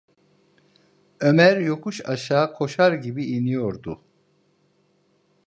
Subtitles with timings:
[1.19, 4.01] Ömer yokuş aşağı koşar gibi iniyordu.